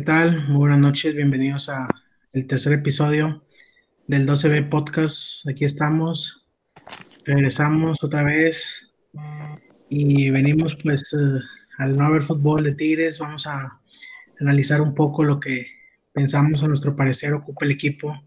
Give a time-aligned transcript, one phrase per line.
[0.00, 0.48] ¿Qué tal?
[0.48, 1.86] Muy buenas noches, bienvenidos a
[2.32, 3.44] el tercer episodio
[4.06, 5.46] del 12B Podcast.
[5.46, 6.48] Aquí estamos,
[7.26, 8.94] regresamos otra vez
[9.90, 11.40] y venimos pues eh,
[11.76, 13.18] al no haber fútbol de Tigres.
[13.18, 13.78] Vamos a
[14.40, 15.66] analizar un poco lo que
[16.14, 18.22] pensamos a nuestro parecer ocupa el equipo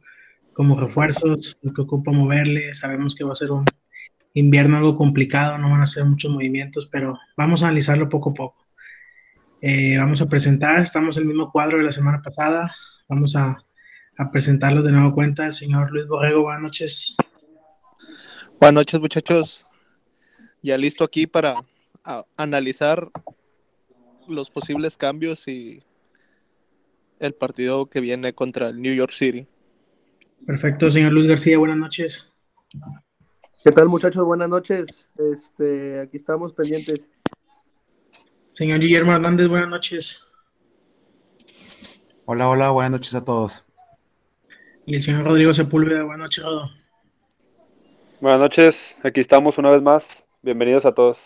[0.53, 2.75] como refuerzos, lo que ocupa moverle.
[2.75, 3.65] Sabemos que va a ser un
[4.35, 8.33] invierno algo complicado, no van a ser muchos movimientos, pero vamos a analizarlo poco a
[8.35, 8.62] poco.
[9.65, 12.75] Eh, vamos a presentar, estamos en el mismo cuadro de la semana pasada.
[13.07, 13.57] Vamos a,
[14.17, 16.41] a presentarlo de nuevo cuenta el señor Luis Borrego.
[16.41, 17.15] Buenas noches.
[18.59, 19.65] Buenas noches, muchachos.
[20.61, 21.63] Ya listo aquí para
[22.35, 23.09] analizar
[24.27, 25.81] los posibles cambios y
[27.19, 29.47] el partido que viene contra el New York City.
[30.45, 32.37] Perfecto, señor Luis García, buenas noches.
[33.63, 34.25] ¿Qué tal, muchachos?
[34.25, 35.09] Buenas noches.
[35.17, 37.13] Este, aquí estamos pendientes.
[38.53, 40.31] Señor Guillermo Hernández, buenas noches.
[42.25, 43.65] Hola, hola, buenas noches a todos.
[44.85, 46.69] Y el señor Rodrigo Sepúlveda, buenas noches, Rodo.
[48.21, 50.27] Buenas noches, aquí estamos una vez más.
[50.43, 51.17] Bienvenidos a todos.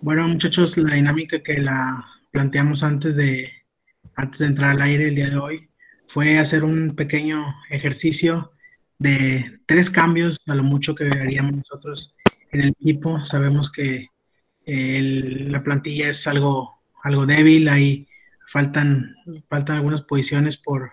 [0.00, 3.50] Bueno, muchachos, la dinámica que la planteamos antes de,
[4.14, 5.68] antes de entrar al aire el día de hoy
[6.06, 8.52] fue hacer un pequeño ejercicio
[9.00, 12.14] de tres cambios a lo mucho que haríamos nosotros
[12.52, 13.24] en el equipo.
[13.26, 14.06] Sabemos que
[14.72, 18.06] la plantilla es algo, algo débil, ahí
[18.46, 19.14] faltan,
[19.48, 20.92] faltan algunas posiciones por,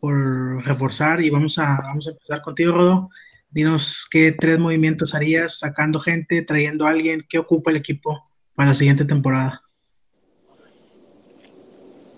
[0.00, 3.10] por reforzar y vamos a, vamos a empezar contigo, Rodo.
[3.50, 8.70] Dinos qué tres movimientos harías sacando gente, trayendo a alguien, qué ocupa el equipo para
[8.70, 9.62] la siguiente temporada.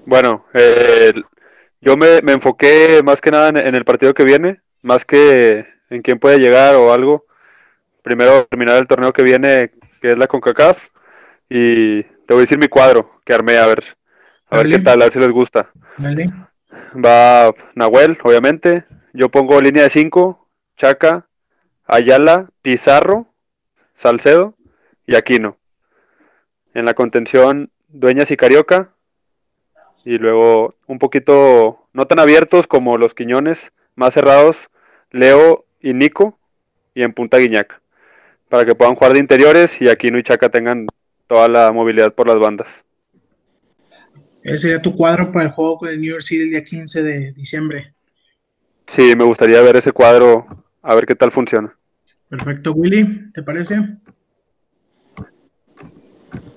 [0.07, 1.13] Bueno, eh,
[1.81, 5.67] yo me, me, enfoqué más que nada en, en, el partido que viene, más que
[5.91, 7.27] en quién puede llegar o algo.
[8.03, 10.89] Primero terminar el torneo que viene que es la CONCACAF.
[11.49, 13.85] Y te voy a decir mi cuadro que armé, a ver,
[14.49, 15.71] a ver qué tal, a ver si les gusta.
[15.97, 16.27] Dale.
[16.95, 18.85] Va Nahuel, obviamente.
[19.13, 21.27] Yo pongo línea de 5, Chaca,
[21.87, 23.33] Ayala, Pizarro,
[23.95, 24.55] Salcedo
[25.07, 25.57] y Aquino.
[26.75, 28.91] En la contención, Dueñas y Carioca.
[30.05, 34.69] Y luego un poquito, no tan abiertos como los Quiñones, más cerrados,
[35.11, 36.39] Leo y Nico.
[36.95, 37.81] Y en punta Guiñac
[38.49, 40.87] para que puedan jugar de interiores y aquí y Chaca tengan
[41.27, 42.85] toda la movilidad por las bandas.
[44.43, 47.03] Ese sería tu cuadro para el juego con el New York City el día 15
[47.03, 47.95] de diciembre.
[48.87, 50.47] Sí, me gustaría ver ese cuadro,
[50.83, 51.77] a ver qué tal funciona.
[52.29, 53.81] Perfecto, Willy, ¿te parece?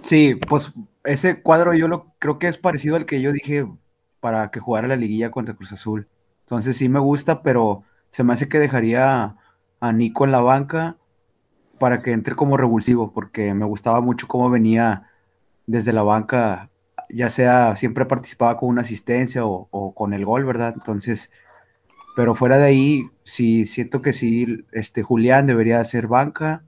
[0.01, 0.71] Sí, pues
[1.03, 3.65] ese cuadro yo lo creo que es parecido al que yo dije
[4.19, 6.07] para que jugara la liguilla contra Cruz Azul.
[6.41, 9.35] Entonces sí me gusta, pero se me hace que dejaría
[9.79, 10.98] a Nico en la banca
[11.79, 15.09] para que entre como revulsivo, porque me gustaba mucho cómo venía
[15.65, 16.69] desde la banca,
[17.09, 20.73] ya sea siempre participaba con una asistencia o, con el gol, ¿verdad?
[20.75, 21.31] Entonces,
[22.15, 26.63] pero fuera de ahí, sí siento que sí, este Julián debería ser banca.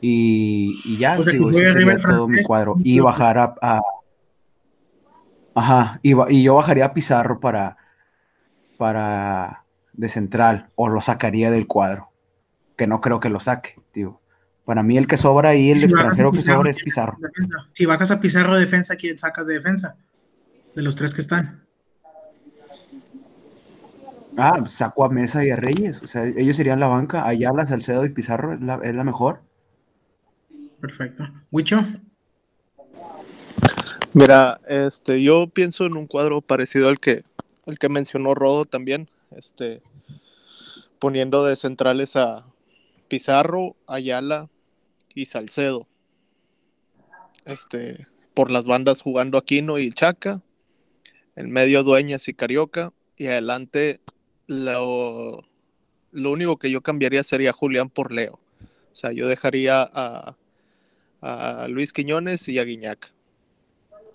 [0.00, 2.76] Y, ya, digo, ese sería todo mi cuadro.
[2.84, 3.82] Y bajar a,
[5.54, 7.78] ajá, y, y, yo bajaría a Pizarro para,
[8.76, 9.64] para
[9.94, 12.13] de central, o lo sacaría del cuadro
[12.76, 14.20] que no creo que lo saque, digo.
[14.64, 17.18] Para mí el que sobra ahí, el extranjero que sobra es Pizarro.
[17.74, 19.96] Si bajas a Pizarro de defensa, ¿quién sacas de defensa?
[20.74, 21.64] De los tres que están.
[24.36, 26.02] Ah, saco a Mesa y a Reyes.
[26.02, 27.26] O sea, ellos serían la banca.
[27.26, 29.42] Ayala, Salcedo y Pizarro es la, es la mejor.
[30.80, 31.28] Perfecto.
[31.50, 31.86] ¿Huicho?
[34.14, 37.22] Mira, este, yo pienso en un cuadro parecido al que,
[37.66, 39.08] al que mencionó Rodo también.
[39.36, 39.82] Este,
[40.98, 42.46] poniendo de centrales a,
[43.08, 44.50] Pizarro, Ayala
[45.14, 45.86] y Salcedo.
[47.44, 50.42] Este, por las bandas jugando Aquino y Chaca,
[51.36, 54.00] en medio Dueñas y Carioca, y adelante
[54.46, 55.44] lo,
[56.12, 58.40] lo único que yo cambiaría sería Julián por Leo.
[58.92, 60.36] O sea, yo dejaría a,
[61.68, 63.12] Luis Quiñones y a Guiñac.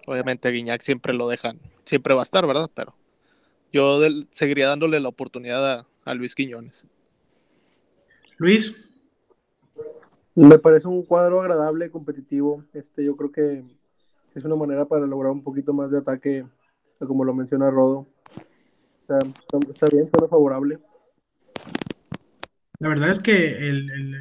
[0.06, 2.70] Obviamente a Guiñac siempre lo dejan, siempre va a estar, ¿verdad?
[2.74, 2.96] Pero
[3.74, 4.00] yo
[4.30, 6.86] seguiría dándole la oportunidad a, a Luis Quiñones.
[8.40, 8.74] Luis.
[10.34, 12.64] Me parece un cuadro agradable, competitivo.
[12.74, 13.66] Este, yo creo que
[14.34, 16.46] es una manera para lograr un poquito más de ataque,
[17.00, 18.08] como lo menciona Rodo.
[19.02, 19.20] está,
[19.70, 20.80] está, bien, está favorable.
[22.80, 24.16] La verdad es que el, el,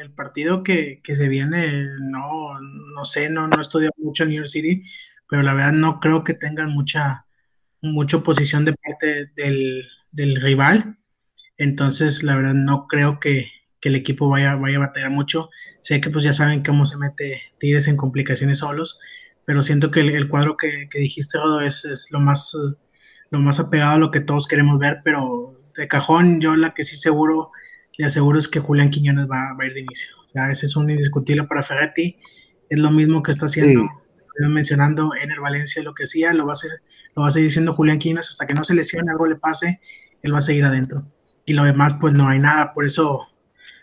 [0.00, 4.30] el partido que, que, se viene, no, no sé, no, no he estudiado mucho en
[4.30, 4.82] New York City,
[5.28, 7.26] pero la verdad no creo que tengan mucha,
[7.82, 10.96] mucha oposición de parte del, del rival.
[11.58, 13.48] Entonces, la verdad, no creo que,
[13.82, 15.50] que el equipo vaya, vaya a batallar mucho.
[15.82, 18.98] Sé que pues ya saben cómo se mete Tigres en complicaciones solos,
[19.44, 22.56] pero siento que el, cuadro que, dijiste, Rodo, es, es, lo, más,
[23.30, 26.84] lo más apegado a lo que todos queremos ver, pero de cajón yo la que
[26.84, 27.50] sí seguro,
[27.98, 30.14] le aseguro es que Julián Quiñones va, a ir de inicio.
[30.24, 32.18] O sea, ese es un indiscutible para Ferretti,
[32.70, 33.82] es lo mismo que está haciendo,
[34.48, 36.70] mencionando en el Valencia, lo que hacía, lo va a hacer,
[37.16, 39.80] lo va a seguir diciendo Julián Quiñones hasta que no se lesione, algo le pase,
[40.22, 41.04] él va a seguir adentro.
[41.44, 43.28] Y lo demás, pues no hay nada, por eso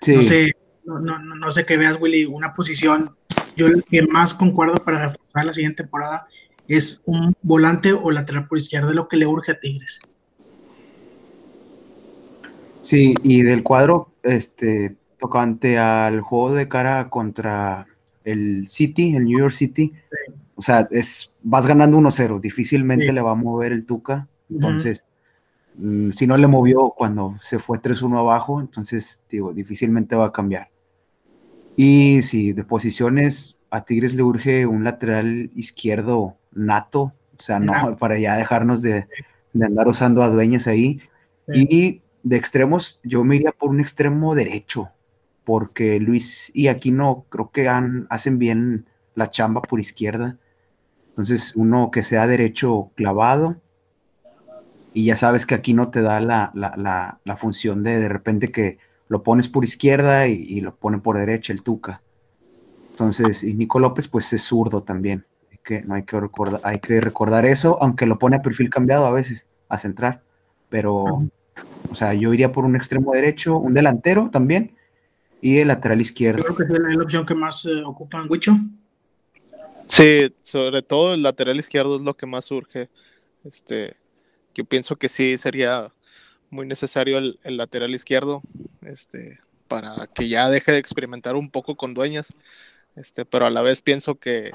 [0.07, 0.53] no sé,
[0.85, 3.15] no, no, no sé qué veas, Willy, una posición
[3.55, 6.27] yo el que más concuerdo para reforzar la siguiente temporada
[6.67, 9.99] es un volante o lateral por izquierda, lo que le urge a Tigres.
[12.81, 17.87] Sí, y del cuadro, este, tocante al juego de cara contra
[18.23, 19.91] el City, el New York City,
[20.55, 25.03] o sea, es, vas ganando 1-0, difícilmente le va a mover el Tuca, entonces,
[26.11, 30.69] si no le movió cuando se fue 3-1 abajo, entonces, digo, difícilmente va a cambiar.
[31.75, 37.71] Y sí, de posiciones, a Tigres le urge un lateral izquierdo nato, o sea, no,
[37.97, 39.07] para ya dejarnos de,
[39.53, 40.99] andar usando a dueñas ahí.
[41.47, 44.89] Y de extremos, yo me iría por un extremo derecho,
[45.45, 48.85] porque Luis y Aquino creo que han, hacen bien
[49.15, 50.37] la chamba por izquierda.
[51.09, 53.55] Entonces, uno que sea derecho clavado,
[54.93, 58.77] y ya sabes que aquí no te da la, la función de de repente que
[59.09, 62.01] lo pones por izquierda y, lo pone por derecha el Tuca.
[62.91, 65.25] Entonces, y Nico López, pues es zurdo también.
[65.63, 69.05] que, no hay que recordar, hay que recordar eso, aunque lo pone a perfil cambiado
[69.07, 70.21] a veces, a centrar.
[70.69, 71.27] Pero,
[71.89, 74.75] o sea, yo iría por un extremo derecho, un delantero también,
[75.41, 76.43] y el lateral izquierdo.
[76.43, 78.55] Creo que es la opción que más eh, ocupan, Wicho.
[79.87, 82.89] Sí, sobre todo el lateral izquierdo es lo que más surge.
[83.43, 83.95] Este,
[84.55, 85.91] yo pienso que sí sería
[86.49, 88.41] muy necesario el, lateral izquierdo,
[88.81, 92.33] este, para que ya deje de experimentar un poco con dueñas,
[92.95, 94.51] este, pero a la vez pienso que,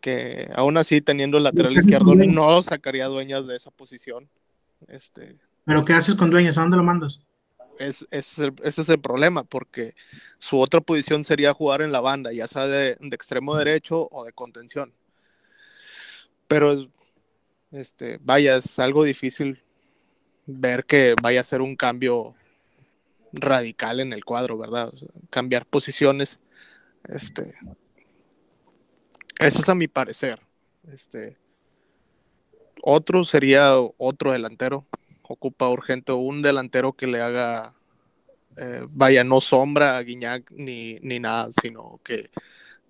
[0.00, 4.28] que aún así teniendo el lateral izquierdo no sacaría dueñas de esa posición.
[4.88, 6.58] Este, ¿Pero qué haces con dueñas?
[6.58, 7.20] ¿A dónde lo mandas?
[7.78, 9.94] Es, ese es el problema, porque
[10.38, 14.24] su otra posición sería jugar en la banda, ya sea de, de extremo derecho o
[14.24, 14.92] de contención.
[16.46, 16.88] Pero,
[17.72, 19.62] este, vaya, es algo difícil
[20.46, 22.34] ver que vaya a ser un cambio
[23.32, 24.92] radical en el cuadro, ¿verdad?
[25.30, 26.38] cambiar posiciones.
[27.08, 27.54] Este.
[29.38, 30.40] Eso es a mi parecer.
[30.92, 31.38] Este.
[32.82, 34.86] Otro sería otro delantero.
[35.22, 37.74] Ocupa urgente un delantero que le haga.
[38.58, 42.30] Eh, vaya, no sombra a Guiñac ni, ni, nada, sino que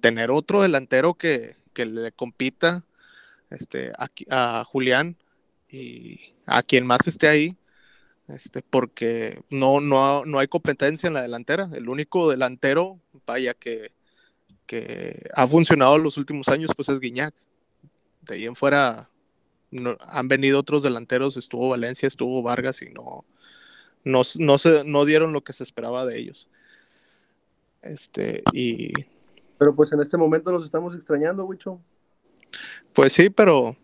[0.00, 2.84] tener otro delantero que, que le compita
[3.58, 4.08] este, a,
[4.60, 5.16] a Julián
[5.68, 7.56] y a quien más esté ahí,
[8.28, 11.68] este, porque no, no, no hay competencia en la delantera.
[11.74, 13.92] El único delantero, vaya, que,
[14.66, 17.34] que ha funcionado los últimos años, pues es Guiñac.
[18.22, 19.08] De ahí en fuera
[20.00, 23.24] han venido otros delanteros, estuvo Valencia, estuvo Vargas y no,
[24.04, 26.48] no, no, se, no dieron lo que se esperaba de ellos.
[27.80, 28.92] Este, y...
[29.58, 31.80] Pero pues en este momento los estamos extrañando, Wicho.
[32.92, 33.76] Pues sí, pero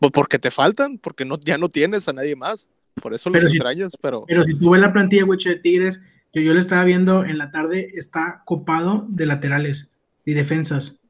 [0.00, 2.68] pues porque te faltan, porque no, ya no tienes a nadie más.
[3.00, 4.24] Por eso los extrañas, pero.
[4.26, 6.00] Pero si tú ves la plantilla, güey, de Tigres,
[6.32, 9.90] yo, yo le estaba viendo en la tarde, está copado de laterales
[10.24, 11.00] y defensas.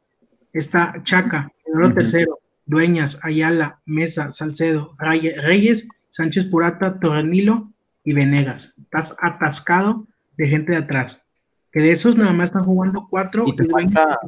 [0.52, 7.73] Está Chaca, el tercero, Dueñas, Ayala, Mesa, Salcedo, Reyes, Sánchez Purata, Torrenilo
[8.04, 8.73] y Venegas.
[8.81, 11.25] Estás atascado de gente de atrás.
[11.73, 13.45] Que de esos nada más están jugando cuatro.
[13.49, 14.21] ¿Y te falta...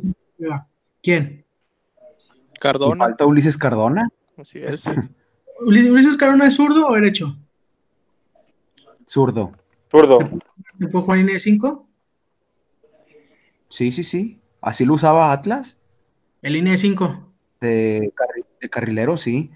[1.00, 1.45] ¿Quién?
[2.58, 3.04] Cardona.
[3.04, 4.08] ¿Falta Ulises Cardona?
[4.36, 4.84] Así es.
[5.60, 7.36] ¿Ulises Cardona es zurdo o derecho?
[9.06, 9.52] Zurdo.
[9.90, 10.18] Zurdo.
[10.78, 11.86] ¿Me puedo jugar línea de 5?
[13.68, 14.40] Sí, sí, sí.
[14.60, 15.76] ¿Así lo usaba Atlas?
[16.42, 17.32] ¿En línea de 5?
[17.60, 18.12] De,
[18.70, 19.50] carrilero, sí.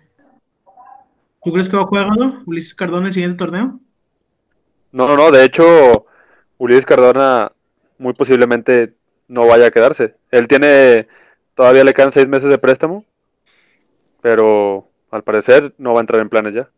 [1.43, 2.07] ¿Tú crees que va a jugar
[2.47, 3.81] Ulises Cardona el siguiente torneo?
[4.93, 5.31] No, no, no.
[5.31, 6.07] De hecho,
[6.59, 7.53] Ulises Cardona
[7.99, 8.95] muy posiblemente
[9.29, 10.17] no vaya a quedarse.
[10.31, 11.09] Él tiene,
[11.61, 13.05] todavía le quedan seis meses de préstamo,
[14.23, 16.71] pero al parecer no va a entrar en planes ya.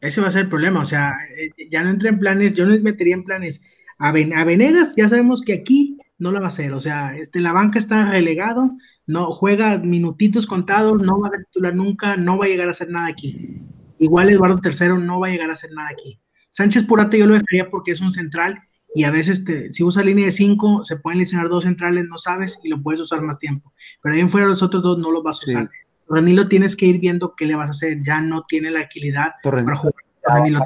[0.00, 2.64] Ese va a ser el problema, o sea, eh, ya no entré en planes, yo
[2.64, 3.62] no metería en planes
[3.98, 7.52] a, Venegas, ya sabemos que aquí no la va a hacer, o sea, este, la
[7.52, 8.70] banca está relegado,
[9.06, 12.88] no juega minutitos contados, no va a titular nunca, no va a llegar a hacer
[12.88, 13.60] nada aquí.
[13.98, 16.18] Igual Eduardo III no va a llegar a hacer nada aquí.
[16.48, 18.62] Sánchez Purate yo lo dejaría porque es un central
[18.94, 22.18] y a veces te, si usa línea de 5 se pueden lesionar dos centrales, no
[22.18, 23.72] sabes, y lo puedes usar más tiempo.
[24.02, 25.70] Pero ahí en fuera los otros dos no los vas a usar.
[26.06, 29.32] Torrenilo tienes que ir viendo qué le vas a hacer, ya no tiene la agilidad
[29.42, 29.94] para jugar.
[30.22, 30.60] Torrenilo,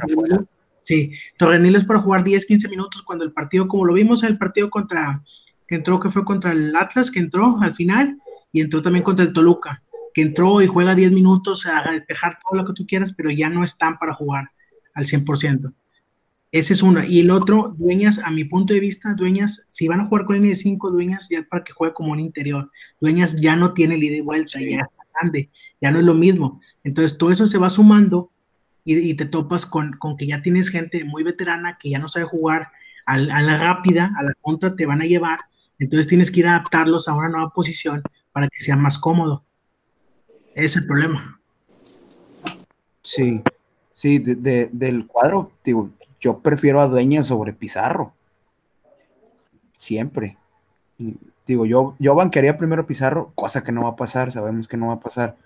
[0.81, 4.31] sí, Torrenilo es para jugar 10, 15 minutos cuando el partido, como lo vimos en
[4.31, 5.23] el partido contra,
[5.75, 8.19] entró que fue contra el Atlas, que entró al final,
[8.53, 12.61] y entró también contra el Toluca, que entró y juega 10 minutos a despejar todo
[12.61, 14.51] lo que tú quieras, pero ya no están para jugar
[14.95, 15.73] al 100%.
[16.55, 17.05] Ese es una.
[17.05, 20.37] Y el otro, Dueñas, a mi punto de vista, Dueñas, si van a jugar con
[20.37, 22.71] línea de 5, Dueñas ya para que juegue como un interior.
[23.01, 26.15] Dueñas ya no tiene el ida y vuelta, ya está grande, ya no es lo
[26.15, 26.61] mismo.
[26.85, 28.31] Entonces todo eso se va sumando
[28.85, 32.27] y, te topas con, con, que ya tienes gente muy veterana que ya no sabe
[32.27, 32.69] jugar
[33.05, 35.41] a, la rápida, a la contra, te van a llevar.
[35.81, 39.43] Entonces tienes que ir a adaptarlos a una nueva posición para que sea más cómodo.
[40.55, 41.41] Ese es el problema.
[43.03, 43.43] Sí,
[43.97, 45.91] sí, del cuadro, digo,
[46.25, 48.15] yo prefiero a Dueñas sobre Pizarro.
[49.77, 50.39] Siempre.
[51.47, 54.79] digo, yo, yo banquearía primero a Pizarro, cosa que no va a pasar, sabemos que
[54.79, 55.37] no va a pasar.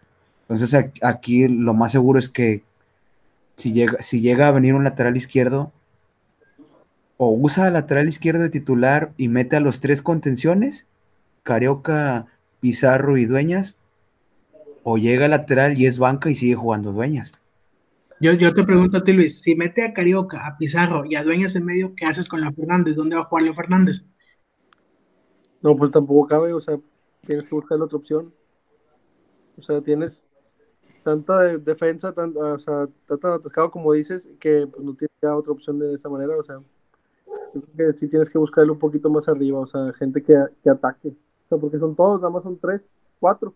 [0.42, 2.62] Entonces aquí lo más seguro es que
[3.56, 5.72] si llega, si llega a venir un lateral izquierdo,
[7.16, 10.86] o usa al lateral izquierdo de titular y mete a los tres contenciones,
[11.42, 12.26] Carioca,
[12.60, 13.74] Pizarro y Dueñas,
[14.84, 17.32] o llega lateral y es banca y sigue jugando Dueñas.
[18.20, 21.22] Yo, yo te pregunto a ti, Luis, si mete a Carioca, a Pizarro y a
[21.22, 22.96] Dueñas en medio, ¿qué haces con Leo Fernández?
[22.96, 24.04] ¿Dónde va a jugar Leo Fernández?
[25.62, 26.78] No, pues tampoco cabe, o sea,
[27.26, 28.34] tienes que buscar la otra opción.
[29.56, 30.24] O sea, tienes
[31.04, 35.52] tanta defensa, tanto, o sea, tan atascado como dices, que pues, no tienes ya otra
[35.52, 36.60] opción de esa manera, o sea,
[37.76, 41.08] que sí tienes que buscarlo un poquito más arriba, o sea, gente que, que ataque.
[41.08, 42.82] O sea, porque son todos, nada más son tres,
[43.20, 43.54] cuatro.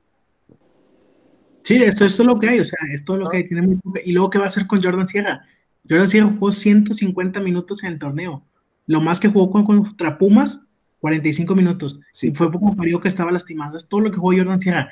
[1.65, 3.49] Sí, esto, esto es lo que hay, o sea, esto es lo que hay.
[3.49, 5.47] Tiene muy y luego, ¿qué va a hacer con Jordan Sierra?
[5.89, 8.45] Jordan Sierra jugó 150 minutos en el torneo.
[8.87, 10.61] Lo más que jugó contra Pumas,
[10.99, 12.01] 45 minutos.
[12.13, 12.29] Sí.
[12.29, 13.77] Y fue como parió que estaba lastimado.
[13.77, 14.91] Es todo lo que jugó Jordan Sierra.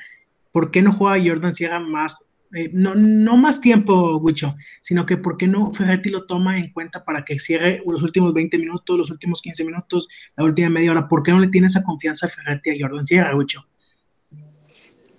[0.53, 2.19] ¿Por qué no juega Jordan Sierra más?
[2.53, 6.73] Eh, no, no más tiempo, Wicho, sino que ¿por qué no Ferretti lo toma en
[6.73, 10.91] cuenta para que cierre los últimos 20 minutos, los últimos 15 minutos, la última media
[10.91, 11.09] hora?
[11.09, 13.65] ¿Por qué no le tiene esa confianza a Ferretti a Jordan Sierra, Wicho?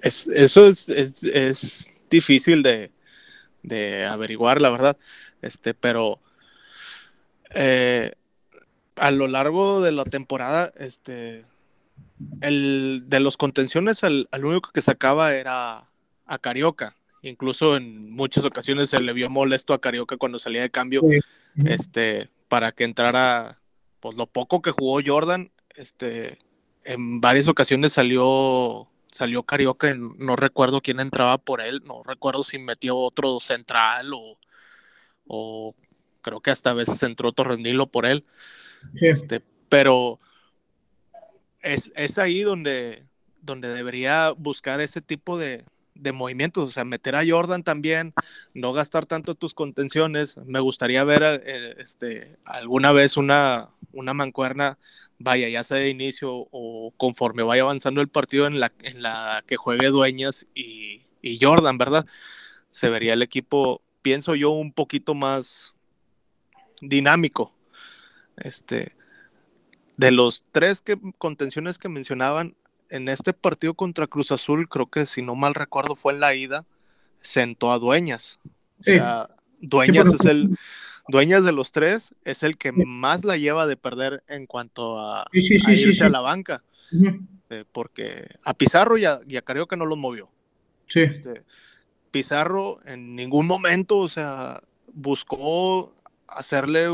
[0.02, 2.92] Es, eso es, es, difícil de,
[3.64, 4.98] de, averiguar, la verdad.
[5.42, 6.20] Este, pero
[7.52, 8.14] eh,
[8.96, 11.46] a lo largo de la temporada, este,
[12.42, 15.90] el, de los contenciones, al, único que sacaba era
[16.26, 16.96] a Carioca.
[17.24, 21.04] Incluso en muchas ocasiones se le vio molesto a Carioca cuando salía de cambio,
[21.66, 23.58] este, para que entrara,
[24.00, 26.40] pues lo poco que jugó Jordan, este,
[26.84, 32.58] en varias ocasiones salió salió Carioca, no recuerdo quién entraba por él, no recuerdo si
[32.58, 34.12] metió otro central
[35.28, 35.76] o,
[36.22, 38.26] creo que hasta a veces entró Torrenilo por él.
[39.00, 40.20] Este, pero
[41.62, 43.06] es, es, ahí donde,
[43.42, 45.64] donde debería buscar ese tipo de,
[45.96, 48.14] de movimientos, o sea, meter a Jordan también,
[48.54, 50.38] no gastar tanto tus contenciones.
[50.46, 54.78] Me gustaría ver eh, este, alguna vez una, una mancuerna
[55.24, 59.44] vaya, ya sea de inicio o conforme vaya avanzando el partido en la, en la
[59.48, 61.02] que juegue Dueñas y,
[61.40, 62.06] Jordan, ¿verdad?
[62.70, 65.74] Se vería el equipo, pienso yo, un poquito más
[66.82, 67.54] dinámico.
[68.38, 68.96] Este,
[69.98, 72.56] de los tres que, contenciones que mencionaban,
[72.90, 76.36] en este partido contra Cruz Azul, creo que si no mal recuerdo fue en la
[76.36, 76.66] ida,
[77.22, 78.40] sentó a Dueñas.
[78.80, 80.58] O sea, Dueñas es el
[81.12, 85.28] Dueñas de los tres es el que más la lleva de perder en cuanto a,
[85.32, 86.64] irse a la banca.
[87.72, 90.30] Porque a Pizarro y a, Carioca no los movió.
[90.94, 91.44] Este,
[92.12, 94.62] Pizarro en ningún momento, o sea,
[94.94, 95.94] buscó
[96.28, 96.88] hacerle,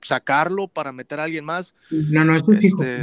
[0.00, 1.74] sacarlo para meter a alguien más.
[1.90, 3.02] No, no, es este,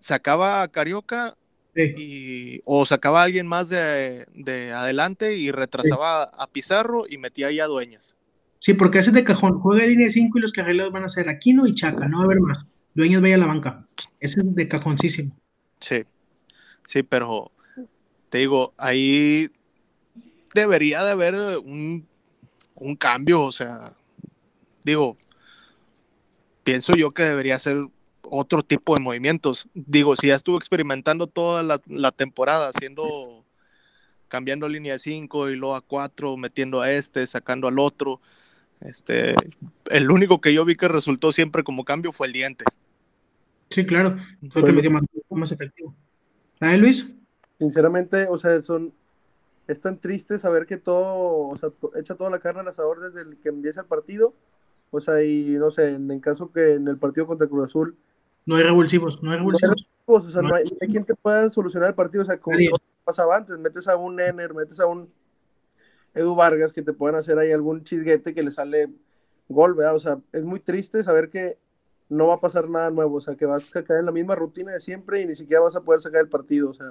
[0.00, 1.36] Sacaba a Carioca
[1.74, 7.60] y, o sacaba a alguien más de, adelante y retrasaba a Pizarro y metía ahí
[7.60, 8.17] a Dueñas.
[8.60, 9.60] Sí, porque ese de cajón.
[9.60, 12.22] Juega línea de 5 y los carrileros van a ser Aquino y Chaca, no va
[12.24, 12.66] a haber más.
[12.94, 13.86] Dueños vaya a la banca.
[14.20, 15.36] Ese es de cajoncísimo.
[15.80, 16.04] Sí,
[16.84, 17.52] sí, pero
[18.30, 19.50] te digo, ahí
[20.54, 22.06] debería de haber un,
[22.74, 23.92] un cambio, o sea,
[24.84, 25.16] digo,
[26.64, 27.86] pienso yo que debería ser
[28.22, 29.68] otro tipo de movimientos.
[29.74, 33.44] Digo, si ya estuvo experimentando toda la, la temporada, haciendo,
[34.28, 38.20] cambiando línea de 5 y luego a 4, metiendo a este, sacando al otro,
[38.80, 39.34] este,
[39.86, 42.64] el único que yo vi que resultó siempre como cambio fue el diente.
[43.70, 44.16] Sí, claro,
[44.50, 44.90] fue que metió
[45.30, 45.94] más, efectivo.
[46.60, 47.12] ¿Ah, Luis?
[47.58, 48.92] Sinceramente, o sea, son,
[49.66, 53.28] es tan triste saber que todo, o sea, echa toda la carne al asador desde
[53.28, 54.34] el que empieza el partido.
[54.90, 57.96] O sea, y no sé, en el caso que en el partido contra Cruz Azul.
[58.46, 59.86] No hay revulsivos, no hay revulsivos.
[60.06, 62.22] o sea, no, hay, quien te pueda solucionar el partido.
[62.22, 62.56] O sea, como
[63.04, 65.10] pasaba antes, metes a un Ener, metes a un
[66.14, 68.88] Edu Vargas que te pueden hacer ahí algún chisguete que le sale
[69.48, 69.94] gol, ¿verdad?
[69.94, 71.58] O sea, es muy triste saber que
[72.08, 74.34] no va a pasar nada nuevo, o sea, que vas a caer en la misma
[74.34, 76.86] rutina de siempre y ni siquiera vas a poder sacar el partido, o sea,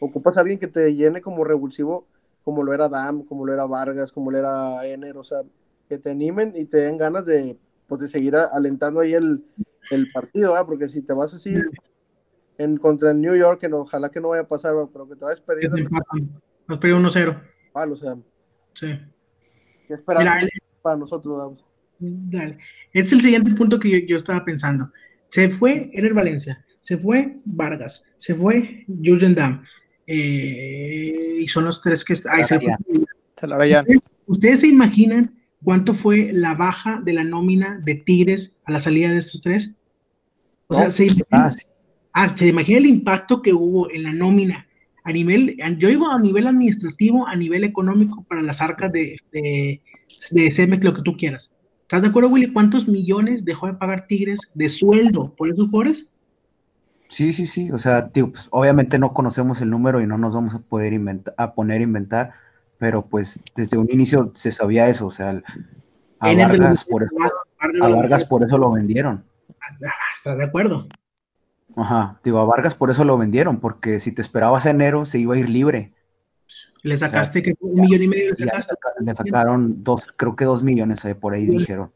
[0.00, 2.06] ocupas a alguien que te llene como revulsivo,
[2.44, 5.42] como lo era Dam, como lo era Vargas, como lo era Ener, o sea,
[5.88, 7.56] que te animen y te den ganas de,
[7.86, 9.44] pues, de seguir alentando ahí el,
[9.90, 10.66] el partido, ¿verdad?
[10.66, 11.54] porque si te vas así
[12.58, 15.24] en contra el New York, que ojalá que no vaya a pasar, pero que te
[15.24, 15.76] vayas perdiendo.
[16.66, 17.40] Nos perdió 1-0.
[17.76, 18.16] Vale, o sea.
[18.72, 18.86] Sí.
[19.86, 20.48] ¿Qué esperanza
[20.80, 21.64] para nosotros, vamos?
[21.98, 22.56] Dale.
[22.90, 24.90] Este es el siguiente punto que yo, yo estaba pensando.
[25.28, 29.62] Se fue Ener Valencia, se fue Vargas, se fue Jurgen Damm,
[30.06, 32.14] eh, y son los tres que...
[32.30, 32.72] Ay, se fue.
[33.42, 38.80] ¿Ustedes, ¿Ustedes se imaginan cuánto fue la baja de la nómina de Tigres a la
[38.80, 39.74] salida de estos tres?
[40.68, 41.50] O sea, se, imagina,
[42.14, 44.65] ah, se imagina el impacto que hubo en la nómina
[45.06, 49.80] a nivel, yo digo a nivel administrativo, a nivel económico para las arcas de, de,
[50.32, 51.52] de CMX, lo que tú quieras.
[51.82, 52.52] ¿Estás de acuerdo, Willy?
[52.52, 56.06] ¿Cuántos millones dejó de pagar Tigres de sueldo por esos jugadores?
[57.08, 57.70] Sí, sí, sí.
[57.70, 60.92] O sea, tío, pues obviamente no conocemos el número y no nos vamos a poder
[60.92, 62.32] inventar, a poner a inventar,
[62.78, 65.06] pero pues desde un inicio se sabía eso.
[65.06, 65.40] O sea,
[66.18, 67.14] a Vargas, por eso,
[67.80, 69.24] a Vargas por eso lo vendieron.
[70.12, 70.88] ¿Estás de acuerdo?
[71.76, 75.34] Ajá, digo, a Vargas por eso lo vendieron, porque si te esperabas enero se iba
[75.34, 75.92] a ir libre.
[76.82, 78.74] Le sacaste que un millón y medio le sacaste.
[79.00, 81.90] Le sacaron dos, creo que dos millones por ahí dijeron.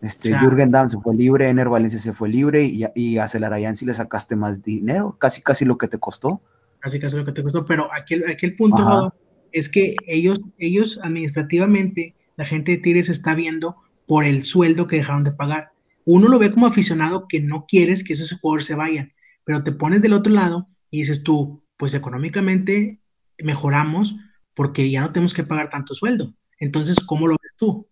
[0.00, 3.76] Este, Jürgen Damm se fue libre, Ener Valencia se fue libre y, y a Celarayan
[3.76, 6.40] sí le sacaste más dinero, casi casi lo que te costó.
[6.78, 9.12] Casi casi lo que te costó, pero aquí, aquí el punto
[9.52, 13.76] es que ellos, ellos administrativamente, la gente de Tigres está viendo
[14.06, 15.72] por el sueldo que dejaron de pagar.
[16.06, 19.12] Uno lo ve como aficionado que no quieres que esos jugadores se vayan,
[19.44, 23.00] pero te pones del otro lado y dices tú, pues económicamente
[23.38, 24.16] mejoramos
[24.54, 26.32] porque ya no tenemos que pagar tanto sueldo.
[26.58, 27.86] Entonces, ¿cómo lo ves tú?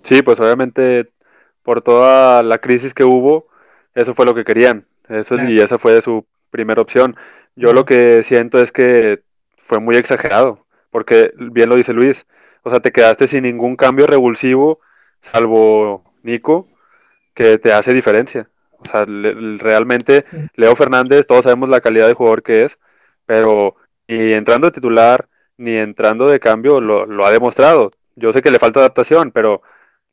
[0.00, 1.10] Sí, pues obviamente
[1.62, 3.48] por toda la crisis que hubo,
[3.94, 4.86] eso fue lo que querían.
[5.08, 7.14] Eso, Y esa fue su primera opción.
[7.56, 9.22] Yo lo que siento es que
[9.56, 12.26] fue muy exagerado, porque bien lo dice Luis,
[12.62, 14.80] o sea, te quedaste sin ningún cambio revulsivo,
[15.20, 16.68] salvo Nico,
[17.34, 18.48] que te hace diferencia.
[18.78, 22.78] O sea, realmente Leo Fernández, todos sabemos la calidad de jugador que es,
[23.26, 23.76] pero
[24.08, 27.92] ni entrando de titular, ni entrando de cambio, lo, lo ha demostrado.
[28.16, 29.62] Yo sé que le falta adaptación, pero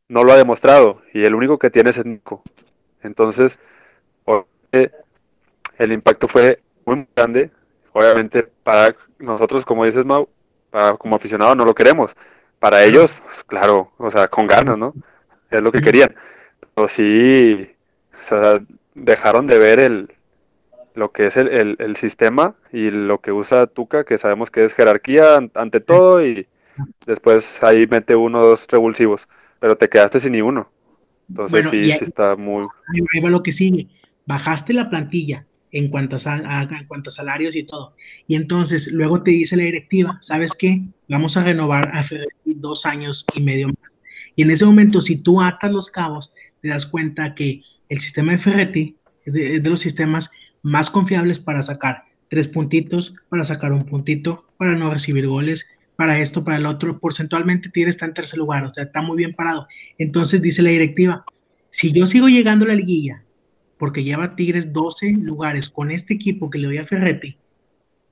[0.10, 2.44] no lo ha demostrado y el único que tiene es Nico.
[3.02, 3.60] Entonces,
[5.78, 7.52] el impacto fue muy grande.
[7.94, 10.28] Obviamente, para nosotros, como dices, Mau,
[10.70, 12.16] para, como aficionados no lo queremos.
[12.60, 14.94] Para ellos, pues, claro, o sea, con ganas, ¿no?
[15.50, 16.16] Es lo que querían.
[16.74, 17.70] Pero sí,
[18.20, 18.62] o sea,
[18.96, 20.14] dejaron de ver el,
[20.96, 24.74] lo que es el, el, sistema y lo que usa Tuca, que sabemos que es
[24.74, 26.48] jerarquía ante todo y
[27.06, 29.28] después ahí mete uno o dos revulsivos
[29.60, 30.70] pero te quedaste sin ni uno.
[31.30, 32.68] Entonces sí, sí está muy...
[33.14, 33.88] Ahí va lo que sigue.
[34.26, 37.96] Bajaste la plantilla en cuanto a, en cuanto a salarios y todo.
[38.28, 40.82] Y entonces luego te dice la directiva, ¿sabes qué?
[41.08, 42.06] Vamos a renovar a
[42.46, 43.92] dos años y medio más.
[44.36, 48.34] Y en ese momento, si tú atas los cabos, te das cuenta que el sistema
[48.34, 50.30] de Ferretti es de, de los sistemas
[50.62, 56.20] más confiables para sacar tres puntitos, para sacar un puntito, para no recibir goles, para
[56.20, 59.34] esto, para el otro, porcentualmente Tigres está en tercer lugar, o sea, está muy bien
[59.34, 59.68] parado.
[59.98, 61.26] Entonces dice la directiva,
[61.72, 63.24] si yo sigo llegando a la liguilla,
[63.78, 67.38] porque lleva Tigres 12 lugares con este equipo que le doy a Ferretti,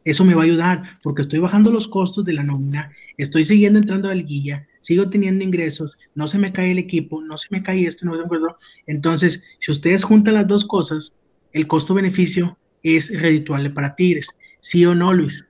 [0.05, 3.79] eso me va a ayudar, porque estoy bajando los costos de la nómina, estoy siguiendo
[3.79, 7.47] entrando a la liguilla, sigo teniendo ingresos, no se me cae el equipo, no se
[7.49, 8.55] me cae esto, no acuerdo.
[8.85, 11.11] Entonces, si ustedes juntan las dos cosas,
[11.53, 14.27] el costo-beneficio es redituable para Tigres.
[14.59, 15.43] ¿Sí o no, Luis?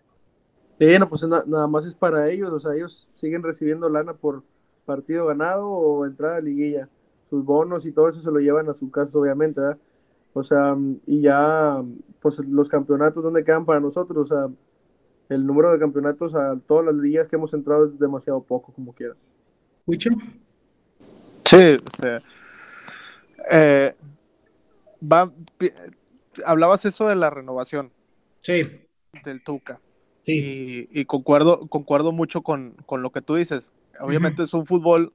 [0.80, 4.44] Bueno, pues nada más es para ellos, o sea, ellos siguen recibiendo lana por
[4.86, 6.88] partido ganado o entrada a liguilla.
[7.30, 9.78] Sus bonos y todo eso se lo llevan a su casa, obviamente, ¿verdad?
[10.38, 11.82] O sea, y ya,
[12.20, 14.30] pues los campeonatos, ¿dónde quedan para nosotros?
[14.30, 14.54] O sea,
[15.30, 18.94] el número de campeonatos a todas las ligas que hemos entrado es demasiado poco, como
[18.94, 19.16] quiera.
[19.86, 20.10] ¿Wicho?
[21.46, 22.22] Sí, o sea,
[23.50, 23.96] eh,
[25.02, 25.32] va,
[26.46, 27.94] hablabas eso de la renovación.
[28.42, 28.62] Sí.
[29.24, 29.80] Del Tuca.
[30.26, 33.72] Y, concuerdo, concuerdo mucho con, lo que tú dices.
[34.02, 35.14] Obviamente es un fútbol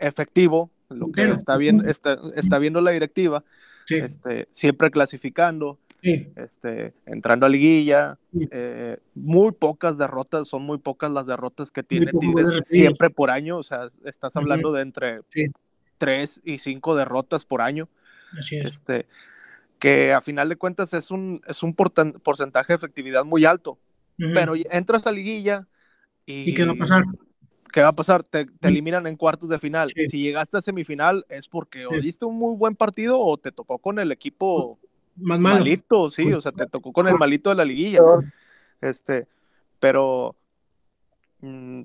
[0.00, 3.44] efectivo, lo que está, bien, está, está viendo la directiva,
[3.88, 8.18] este, siempre clasificando, este, entrando a liguilla,
[8.50, 13.58] eh, muy pocas derrotas, son muy pocas las derrotas que tiene Tigres siempre por año,
[13.58, 15.20] o sea, estás hablando de entre
[15.98, 17.88] tres y cinco derrotas por año.
[18.50, 19.06] Este,
[19.78, 23.78] que a final de cuentas es un, es un porcentaje de efectividad muy alto.
[24.16, 25.66] Pero entras a liguilla
[26.24, 26.54] y...
[26.54, 27.04] qué va a pasar?
[27.76, 28.22] ¿Qué va a pasar?
[28.24, 29.90] Te, eliminan en cuartos de final.
[29.90, 33.76] Si llegaste a semifinal es porque o diste un muy buen partido o te tocó
[33.76, 34.78] con el equipo
[35.16, 38.00] Más malito, sí, o sea, te tocó con el malito de la liguilla.
[38.80, 39.26] Este,
[39.78, 40.34] pero
[41.42, 41.82] mm,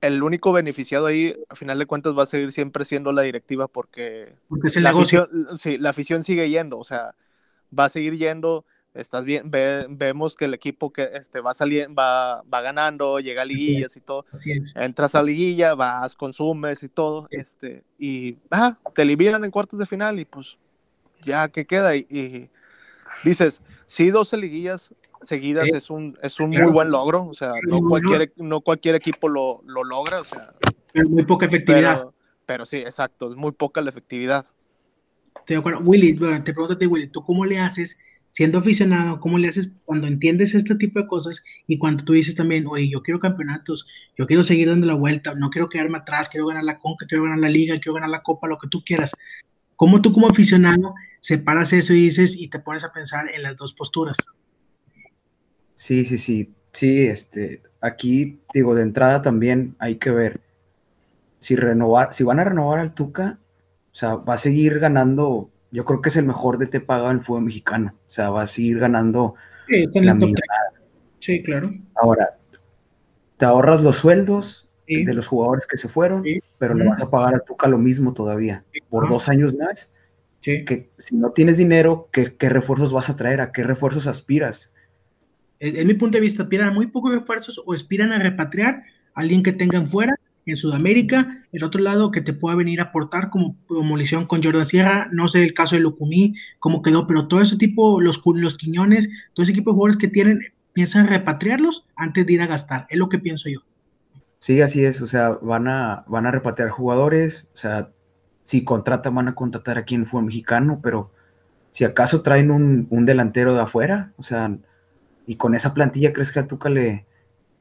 [0.00, 3.68] el único beneficiado ahí, a final de cuentas, va a seguir siempre siendo la directiva
[3.68, 4.34] porque,
[4.76, 7.14] la, afición, sí, la afición sigue yendo, o sea,
[7.78, 12.42] va a seguir yendo estás bien, vemos que el equipo que este, va saliendo, va,
[12.42, 14.24] va ganando, llega a liguillas y todo,
[14.76, 19.86] entras a liguilla, vas, consumes y todo, este, y ah, te eliminan en cuartos de
[19.86, 20.56] final y pues
[21.24, 22.48] ya que queda y,
[23.24, 27.80] dices, sí, 12 liguillas seguidas es un, es un muy buen logro, o sea, no
[27.80, 30.54] cualquier, no cualquier equipo lo, lo logra, o sea.
[30.92, 32.06] Pero muy poca efectividad.
[32.46, 34.46] Pero, sí, exacto, es muy poca la efectividad.
[35.46, 35.80] Te acuerdo.
[35.80, 37.98] Willy, te pregunto Willy, ¿tú cómo le haces
[38.34, 42.34] siendo aficionado, ¿cómo le haces cuando entiendes este tipo de cosas y cuando tú dices
[42.34, 43.86] también, oye, yo quiero campeonatos,
[44.18, 47.22] yo quiero seguir dando la vuelta, no quiero quedarme atrás, quiero ganar la Conca, quiero
[47.22, 49.12] ganar la Liga, quiero ganar la Copa, lo que tú quieras?
[49.76, 53.54] ¿Cómo tú como aficionado separas eso y dices y te pones a pensar en las
[53.54, 54.16] dos posturas?
[55.76, 60.32] Sí, sí, sí, sí, este, aquí digo, de entrada también hay que ver
[61.38, 63.38] si renovar, si van a renovar al Tuca,
[63.92, 67.10] o sea, va a seguir ganando yo creo que es el mejor de te pagado
[67.10, 67.94] en el fútbol mexicano.
[68.06, 69.34] O sea, va a seguir ganando
[69.66, 70.16] sí, la
[71.18, 71.72] Sí, claro.
[71.96, 72.38] Ahora,
[73.36, 76.22] te ahorras los sueldos de los jugadores que se fueron,
[76.58, 79.92] pero le vas a pagar a Tuca lo mismo todavía, por dos años más.
[80.40, 83.40] Que si no tienes dinero, ¿qué, ¿qué, refuerzos vas a traer?
[83.40, 84.72] ¿A qué refuerzos aspiras?
[85.58, 88.84] En, mi punto de vista, aspiran a muy pocos refuerzos o aspiran a repatriar
[89.14, 90.14] a alguien que tengan fuera
[90.46, 94.66] en Sudamérica, el otro lado que te pueda venir a aportar como, como con Jordan
[94.66, 98.56] Sierra, no sé el caso de Lucumí, cómo quedó, pero todo ese tipo, los, los
[98.56, 100.40] Quiñones, todo ese equipo de jugadores que tienen,
[100.72, 103.60] piensan repatriarlos antes de ir a gastar, es lo que pienso yo.
[104.40, 107.90] Sí, así es, o sea, van a, van a repatriar jugadores, o sea,
[108.42, 111.10] si contratan, van a contratar aquí en el fútbol mexicano, pero
[111.70, 114.54] si acaso traen un, delantero de afuera, o sea,
[115.26, 117.06] y con esa plantilla, ¿crees que a Tuca le,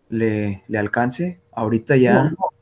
[0.10, 1.40] le, le alcance?
[1.54, 2.16] Ahorita ya...
[2.16, 2.53] No, no,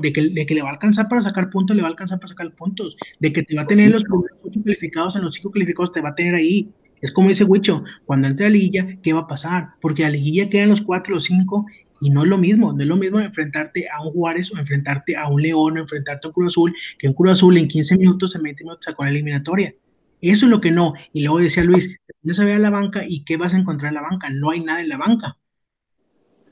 [0.00, 2.18] de que, de que le va a alcanzar para sacar puntos, le va a alcanzar
[2.18, 2.96] para sacar puntos.
[3.18, 6.00] De que te va a tener los primeros ocho calificados, en los cinco calificados te
[6.00, 6.70] va a tener ahí.
[7.00, 9.70] Es como dice Huicho, cuando entre a la liguilla, ¿qué va a pasar?
[9.80, 11.66] Porque a la liguilla quedan los cuatro o cinco
[12.00, 15.16] y no es lo mismo, no es lo mismo enfrentarte a un Juárez o enfrentarte
[15.16, 17.98] a un León o enfrentarte a un Cruz Azul, que un Cruz Azul en 15
[17.98, 19.74] minutos, en 20 minutos sacó la eliminatoria.
[20.22, 20.94] Eso es lo que no.
[21.12, 23.90] Y luego decía Luis, no se ve a la banca y ¿qué vas a encontrar
[23.90, 24.28] en la banca?
[24.30, 25.36] No hay nada en la banca.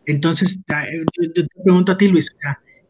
[0.06, 2.34] Entonces, yo te pregunto a ti, Luis,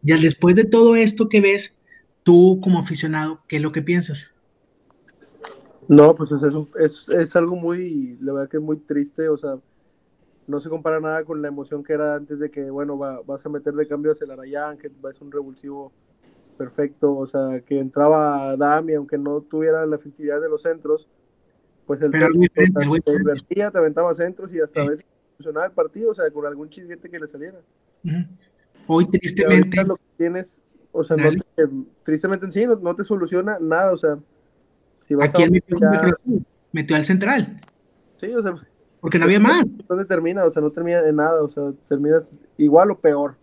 [0.03, 1.75] ya después de todo esto que ves,
[2.23, 4.29] tú como aficionado, ¿qué es lo que piensas?
[5.89, 6.43] No, pues es,
[6.79, 9.57] es, es, algo muy, la verdad que es muy triste, o sea,
[10.47, 13.49] no se compara nada con la emoción que era antes de que, bueno, vas a
[13.49, 15.93] meter de cambio a Celarayán, que va a ser un revulsivo
[16.59, 21.09] perfecto, o sea, que entraba Dami, aunque no tuviera la efectividad de los centros,
[21.87, 25.07] pues el Pero te, divertía, te aventaba centros y hasta a veces
[25.37, 27.61] funcionaba el partido, o sea, con algún chisguete que le saliera.
[28.89, 29.85] Hoy tristemente...
[29.85, 30.59] Lo que tienes,
[30.91, 31.69] o sea, no te,
[32.03, 34.19] tristemente en sí no, te soluciona nada, o sea,
[35.03, 35.39] si vas a...
[35.39, 35.79] Metió,
[36.73, 37.61] metió, al central.
[38.21, 38.57] Sí, o sea...
[39.01, 39.65] Porque no había más.
[39.87, 40.45] ¿Dónde termina?
[40.45, 43.37] O sea, no termina en nada, o sea, terminas igual o peor.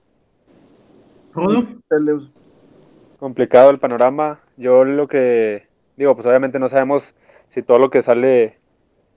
[1.34, 1.66] ¿Todo?
[3.20, 4.42] Complicado el panorama.
[4.58, 7.14] Yo lo que digo, pues obviamente no sabemos
[7.48, 8.60] si todo lo que sale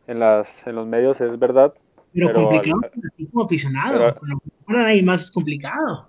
[0.06, 1.74] en, las, en los medios es verdad.
[2.12, 2.80] Pero, complicado
[3.30, 4.16] como aficionado.
[4.66, 6.08] Pero, ahí más es complicado.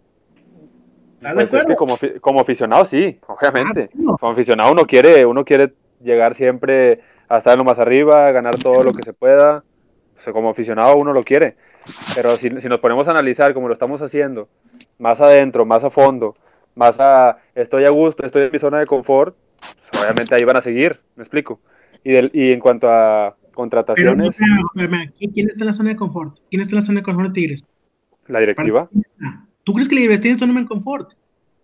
[1.22, 3.90] Pues es que como, como, aficionado sí, obviamente.
[3.94, 8.32] Ah, como aficionado uno quiere, uno quiere llegar siempre a estar en lo más arriba,
[8.32, 9.64] ganar todo lo que se pueda.
[10.18, 11.56] O sea, como aficionado uno lo quiere.
[12.16, 14.50] Pero si, si, nos ponemos a analizar como lo estamos haciendo,
[14.98, 16.36] más adentro, más a fondo,
[16.76, 20.58] más a estoy a gusto, estoy en mi zona de confort, pues obviamente ahí van
[20.58, 21.60] a seguir, me explico.
[22.04, 24.38] Y, del, y en cuanto a contrataciones...
[24.38, 26.38] ¿Quién está en la zona de confort?
[26.50, 27.66] ¿Quién está en la zona de confort de Tigres?
[28.28, 28.90] La directiva.
[29.70, 31.12] ¿Tú crees que la tiene zona de confort?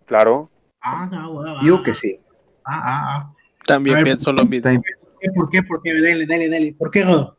[0.04, 0.48] Claro.
[0.80, 2.20] Ah, no, ah, Digo que sí.
[2.64, 3.34] Ah, ah, ah.
[3.66, 4.80] También pienso lo mismo.
[5.34, 5.60] ¿Por qué?
[5.64, 5.92] ¿Por qué?
[5.92, 6.72] Dale, dale, dale.
[6.78, 7.36] ¿Por qué, Rodo?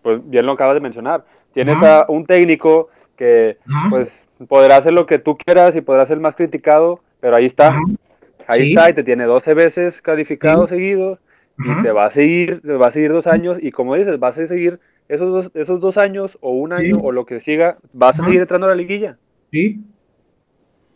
[0.00, 1.26] Pues bien lo acabas de mencionar.
[1.52, 3.58] Tienes a un técnico que
[3.90, 7.76] pues podrá hacer lo que tú quieras y podrá ser más criticado, pero ahí está.
[8.46, 11.18] Ahí está y te tiene 12 veces calificado seguido
[11.58, 14.38] y te va a seguir, te va a seguir dos años y como dices, vas
[14.38, 18.20] a seguir esos dos, esos dos años o un año o lo que siga, vas
[18.20, 19.18] a seguir entrando a la liguilla.
[19.50, 19.80] Sí.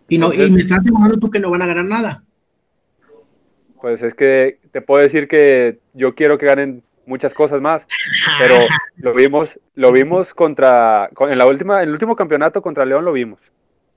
[0.08, 2.22] Y, no, y me estás asegurando tú que no van a ganar nada.
[3.80, 7.88] Pues es que te puedo decir que yo quiero que ganen muchas cosas más,
[8.38, 8.54] pero
[8.96, 13.12] lo vimos, lo vimos contra, en la última, en el último campeonato contra León lo
[13.12, 13.52] vimos.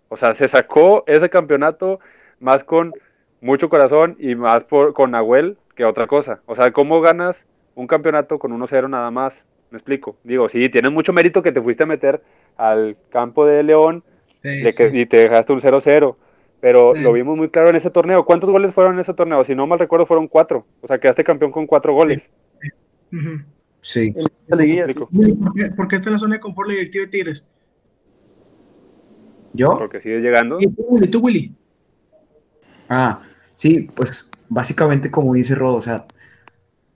[0.09, 1.99] O sea, se sacó ese campeonato
[2.39, 2.93] más con
[3.39, 6.41] mucho corazón y más por, con Nahuel que otra cosa.
[6.47, 9.45] O sea, ¿cómo ganas un campeonato con 1-0 nada más?
[9.71, 10.17] Me explico.
[10.23, 12.21] Digo, sí, tienes mucho mérito que te fuiste a meter
[12.55, 14.03] al campo de León
[14.41, 14.99] Sí, de que- sí.
[15.01, 16.17] y te dejaste un 0-0.
[16.59, 17.03] Pero Sí.
[17.03, 18.25] lo vimos muy claro en ese torneo.
[18.25, 19.43] ¿Cuántos goles fueron en ese torneo?
[19.43, 20.65] Si no mal recuerdo, fueron cuatro.
[20.81, 22.31] O sea, quedaste campeón con cuatro goles.
[23.81, 24.11] Sí.
[24.11, 27.45] ¿Por qué, por qué está en la zona de confort la directiva de Tigres?
[29.53, 29.77] ¿Yo?
[29.77, 30.57] Porque sigues llegando.
[30.59, 31.07] ¿Y tú, Willy?
[31.07, 31.55] ¿Tú, Willy?
[32.89, 33.21] Ah,
[33.55, 36.05] sí, pues básicamente como dice Rodo, o sea,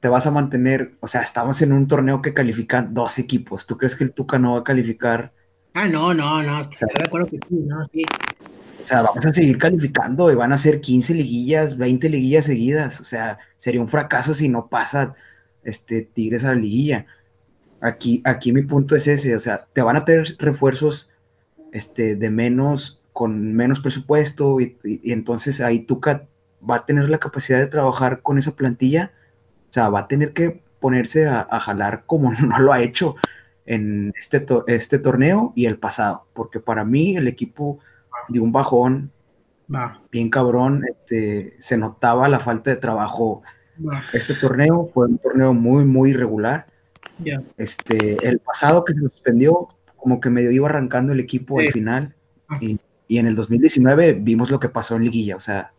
[0.02, 3.66] te vas a mantener, o sea, estamos en un torneo que califican dos equipos.
[3.66, 5.32] ¿Tú crees que el Tuca no va a calificar?
[5.74, 6.62] Ah, no, no, no.
[6.64, 8.04] Estoy de acuerdo que sí, no, sí.
[8.84, 13.00] O sea, vamos a seguir calificando y van a ser 15 liguillas, 20 liguillas seguidas.
[13.00, 15.14] O sea, sería un fracaso si no pasa
[15.64, 17.06] este Tigres a la liguilla.
[17.80, 21.10] Aquí, aquí mi punto es ese, o sea, te van a tener refuerzos
[21.72, 26.28] este, de menos, con menos presupuesto, y, y- y entonces ahí Tuca
[26.68, 29.12] va a tener la capacidad de trabajar con esa plantilla.
[29.72, 33.16] O sea, va a tener que ponerse a, a jalar como no lo ha hecho
[33.66, 37.80] en este, to- este torneo y el pasado, porque para mí el equipo
[38.28, 39.12] de un bajón
[40.12, 43.42] bien cabrón, este, se notaba la falta de trabajo.
[44.12, 46.68] Este torneo fue un torneo muy, muy irregular.
[47.58, 51.72] Este, el pasado que se suspendió, como que medio iba arrancando el equipo al Sí.
[51.72, 52.14] final.
[52.50, 52.58] Ah.
[52.60, 55.72] Y, y en el 2019 vimos lo que pasó en liguilla, o sea,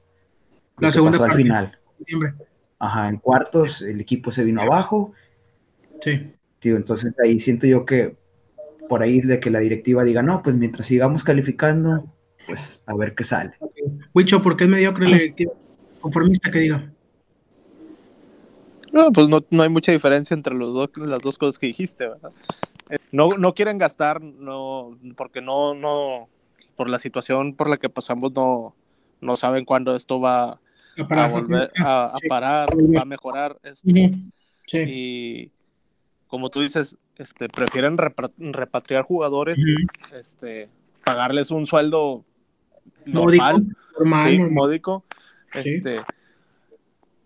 [0.78, 1.42] lo La que segunda pasó al parte.
[1.42, 1.78] final.
[2.06, 2.34] Siempre.
[2.82, 5.12] Ajá, en cuartos el equipo se vino abajo.
[6.02, 6.32] Sí.
[6.58, 8.16] Tío, entonces ahí siento yo que
[8.88, 12.12] por ahí de que la directiva diga, no, pues mientras sigamos calificando,
[12.44, 13.52] pues a ver qué sale.
[14.12, 15.52] Wicho, ¿por qué es mediocre la directiva?
[16.00, 16.92] Conformista que diga.
[18.92, 22.08] No, pues no, no hay mucha diferencia entre los dos, las dos cosas que dijiste,
[22.08, 22.32] ¿verdad?
[22.90, 26.28] Eh, No, no quieren gastar, no, porque no, no,
[26.74, 28.74] por la situación por la que pasamos, no,
[29.20, 30.58] no saben cuándo esto va
[31.08, 32.68] A volver a, parar,
[33.00, 33.58] a mejorar.
[33.62, 34.14] este.
[34.66, 34.78] Sí.
[34.86, 35.50] y
[36.28, 39.58] como tú dices, este, prefieren repatriar jugadores,
[40.14, 40.68] este,
[41.04, 42.24] pagarles un sueldo
[43.06, 44.50] Módico, normal, sí, normal.
[44.52, 45.04] módico.
[45.52, 46.00] Este,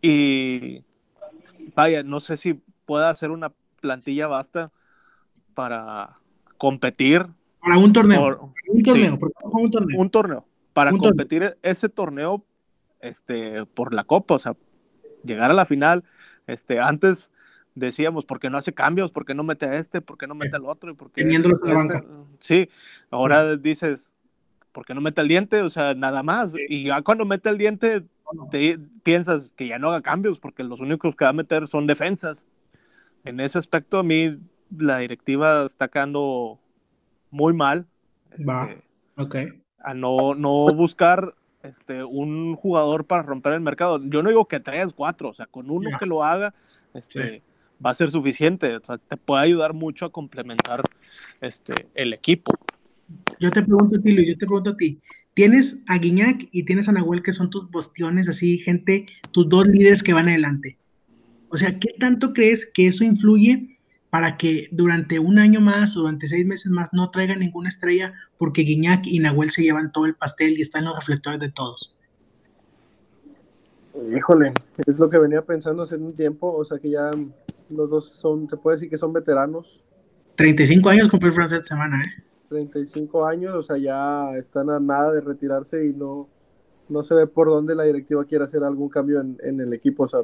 [0.01, 0.83] y
[1.75, 4.73] vaya, no sé si pueda hacer una plantilla basta
[5.55, 6.19] para
[6.59, 7.27] competir
[7.61, 8.21] Para un torneo.
[8.21, 9.25] por un torneo, sí.
[9.63, 10.01] un torneo.
[10.01, 11.11] un torneo, para Un torneo.
[11.11, 12.45] competir ese torneo
[13.09, 14.57] este, por la copa, o sea,
[15.25, 16.05] llegar a la final.
[16.47, 17.31] Este, antes
[17.75, 19.11] decíamos, ¿por qué no hace cambios?
[19.11, 20.01] ¿Por qué no mete a este?
[20.01, 20.91] ¿Por qué no mete al otro?
[20.91, 21.75] ¿Y por qué Teniéndolo este?
[21.75, 22.05] banca.
[22.41, 22.69] Sí,
[23.11, 24.11] ahora dices,
[24.73, 25.63] ¿por qué no mete el diente?
[25.63, 26.55] O sea, nada más.
[26.69, 28.05] Y ya cuando mete el diente,
[28.51, 31.87] te piensas que ya no haga cambios, porque los únicos que va a meter son
[31.87, 32.49] defensas.
[33.25, 34.39] En ese aspecto, a mí
[34.77, 36.59] la directiva está quedando
[37.31, 37.87] muy mal.
[38.49, 38.69] Va.
[38.71, 38.83] este,
[39.19, 39.37] Ok.
[39.79, 41.35] a no, no buscar
[41.67, 44.01] este, un jugador para romper el mercado.
[44.05, 46.55] Yo no digo que tres, cuatro, o sea, con uno que lo haga,
[46.95, 47.43] este,
[47.85, 48.77] va a ser suficiente.
[48.77, 50.83] O sea, te puede ayudar mucho a complementar
[51.41, 52.53] este, el equipo.
[53.39, 54.99] Yo te pregunto a ti, Luis, yo te pregunto a ti.
[55.35, 59.67] Tienes a Guiñac y tienes a Nahuel, que son tus bastiones, así, gente, tus dos
[59.67, 60.79] líderes que van adelante.
[61.51, 63.76] O sea, ¿qué tanto crees que eso influye
[64.17, 68.15] para que durante un año más o durante seis meses más no traigan ninguna estrella
[68.39, 71.51] porque Guiñac y Nahuel se llevan todo el pastel y están en los reflectores de
[71.51, 71.95] todos?
[74.11, 74.55] Híjole,
[74.87, 77.11] es lo que venía pensando hace un tiempo, o sea que ya
[77.69, 79.85] los dos son, se puede decir que son veteranos,
[80.37, 82.23] 35 años cumplió francés de semana, ¿eh?
[82.49, 86.27] 35 años, o sea, ya están a nada de retirarse y no,
[86.89, 90.05] no se ve por dónde la directiva quiere hacer algún cambio en, en el equipo,
[90.05, 90.21] o sea,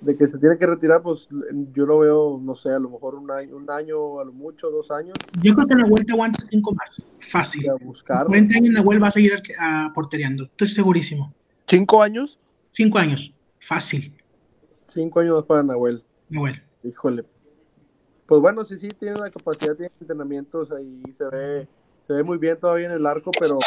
[0.00, 1.28] de que se tiene que retirar, pues
[1.72, 4.70] yo lo veo, no sé, a lo mejor un año, un año, a lo mucho,
[4.70, 6.90] dos años, Yo creo que Nahuel te aguanta cinco más.
[7.20, 7.68] Fácil.
[7.68, 8.26] a buscar.
[8.26, 10.44] 40 años Nahuel va a seguir a portereando.
[10.44, 11.34] Estoy segurísimo.
[11.66, 12.38] ¿Cinco años?
[12.72, 13.34] Cinco años.
[13.60, 14.14] Fácil.
[14.86, 16.62] Cinco años para Nahuel, Nahuel.
[16.82, 17.24] híjole.
[18.26, 21.68] Pues bueno, sí, sí, tiene la capacidad, tiene entrenamientos ahí, se ve,
[22.06, 23.58] se ve muy bien todavía en el arco, pero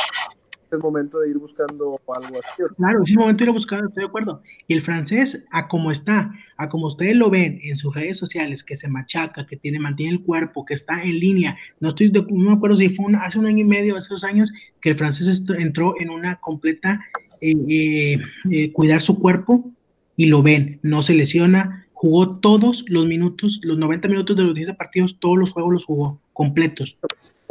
[0.76, 2.64] es momento de ir buscando algo así.
[2.78, 4.42] Claro, es el momento de ir a buscar, estoy de acuerdo.
[4.68, 8.64] Y el francés, a como está, a como ustedes lo ven en sus redes sociales,
[8.64, 11.58] que se machaca, que tiene, mantiene el cuerpo, que está en línea.
[11.80, 14.24] No estoy de, no me acuerdo si fue hace un año y medio, hace dos
[14.24, 17.00] años, que el francés entró en una completa
[17.42, 18.18] eh, eh,
[18.52, 19.72] eh, cuidar su cuerpo
[20.16, 24.54] y lo ven, no se lesiona, jugó todos los minutos, los 90 minutos de los
[24.54, 26.98] 10 partidos, todos los juegos los jugó, completos.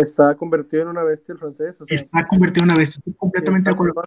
[0.03, 3.15] Está convertido en una bestia el francés, o sea, Está convertido en una bestia, estoy
[3.15, 4.03] completamente de acuerdo.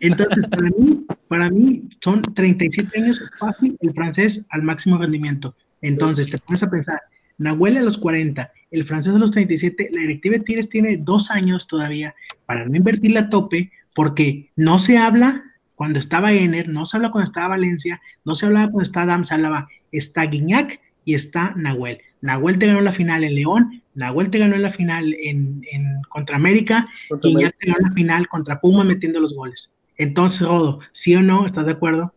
[0.00, 5.54] Entonces, para mí, para mí son 37 años fácil el francés al máximo rendimiento.
[5.80, 7.00] Entonces, te pones a pensar,
[7.38, 11.30] Nahuel a los 40, el francés a los 37, la directiva de Tigres tiene dos
[11.30, 12.14] años todavía
[12.46, 17.10] para no invertirle a tope, porque no se habla cuando estaba Ener, no se habla
[17.10, 21.54] cuando estaba Valencia, no se hablaba cuando estaba Adam, se hablaba, está Guiñac y está
[21.56, 21.98] Nahuel.
[22.22, 26.36] Nahuel te ganó la final en León, Nahuel te ganó la final en, en contra
[26.36, 29.72] América, Contra y ya te ganó la final contra Puma metiendo los goles.
[29.96, 31.44] Entonces, Rodo, ¿sí o no?
[31.44, 32.14] ¿Estás de acuerdo?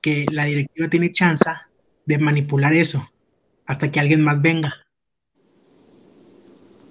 [0.00, 1.44] Que la directiva tiene chance
[2.06, 3.08] de manipular eso
[3.66, 4.74] hasta que alguien más venga.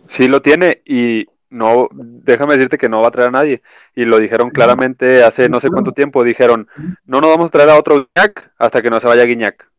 [0.07, 3.61] Sí lo tiene y no, déjame decirte que no va a traer a nadie.
[3.95, 6.23] Y lo dijeron claramente hace no sé cuánto tiempo.
[6.23, 6.67] Dijeron,
[7.05, 9.70] no nos vamos a traer a otro Guiñac hasta que no se vaya Guiñac.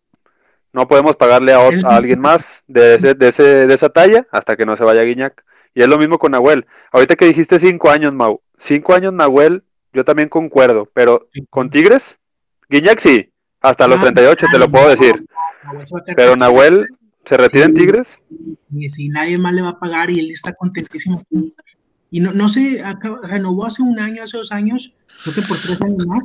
[0.72, 4.64] No podemos pagarle a, alguien más de, ese, de, ese, de esa talla hasta que
[4.64, 5.44] no se vaya Guiñac.
[5.74, 6.66] Y es lo mismo con Nahuel.
[6.92, 8.40] Ahorita que dijiste cinco años, Mau.
[8.58, 10.88] Cinco años Nahuel, yo también concuerdo.
[10.94, 12.18] Pero con Tigres,
[12.68, 13.28] Guiñac sí.
[13.61, 15.24] Hasta los Ah, 38 te lo puedo decir.
[16.06, 16.88] Se Pero Nahuel
[17.24, 17.74] se retira en.
[17.74, 18.18] Tigres.
[18.74, 21.22] y si nadie más le va a pagar y él está contentísimo.
[22.11, 25.58] Y no, no sé, acaba- renovó hace un año, hace dos años, creo que por
[25.58, 26.24] tres años más.